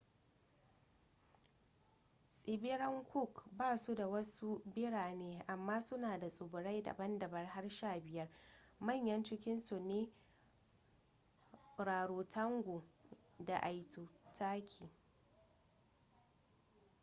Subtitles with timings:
[2.29, 8.27] tsibiran cook ba su da wasu birane amma suna da tsibirai daban-daban har 15
[8.79, 10.09] manyan cikinsu su ne
[11.77, 12.83] rarotonga
[13.39, 14.91] da aitutaki